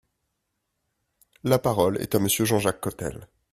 [1.43, 3.27] La parole est à Monsieur Jean-Jacques Cottel.